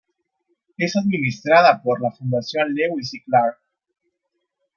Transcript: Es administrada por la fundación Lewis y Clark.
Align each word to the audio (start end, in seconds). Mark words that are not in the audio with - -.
Es 0.79 0.95
administrada 0.95 1.79
por 1.83 2.01
la 2.01 2.09
fundación 2.09 2.73
Lewis 2.73 3.13
y 3.13 3.21
Clark. 3.21 3.59